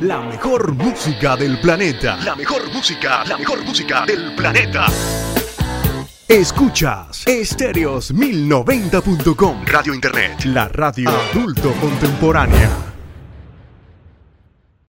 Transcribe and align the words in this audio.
La 0.00 0.20
mejor 0.20 0.74
música 0.74 1.36
del 1.36 1.60
planeta. 1.60 2.16
La 2.24 2.34
mejor 2.34 2.68
música, 2.72 3.24
la 3.24 3.38
mejor 3.38 3.64
música 3.64 4.04
del 4.04 4.34
planeta. 4.34 4.86
Escuchas 6.26 7.24
Estéreos1090.com. 7.26 9.64
Radio 9.66 9.94
Internet. 9.94 10.46
La 10.46 10.66
radio 10.68 11.10
adulto 11.10 11.72
contemporánea. 11.80 12.93